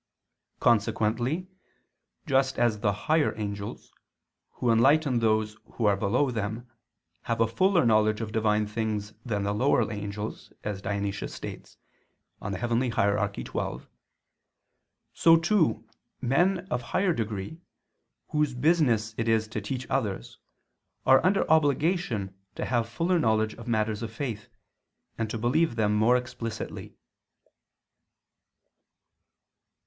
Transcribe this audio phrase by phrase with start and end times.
[0.59, 1.47] Consequently,
[2.25, 3.93] just as the higher angels,
[4.53, 6.67] who enlighten those who are below them,
[7.25, 11.77] have a fuller knowledge of Divine things than the lower angels, as Dionysius states
[12.41, 12.55] (Coel.
[12.55, 13.31] Hier.
[13.35, 13.87] xii),
[15.13, 15.87] so too,
[16.19, 17.61] men of higher degree,
[18.29, 20.39] whose business it is to teach others,
[21.05, 24.47] are under obligation to have fuller knowledge of matters of faith,
[25.19, 26.95] and to believe them more explicitly.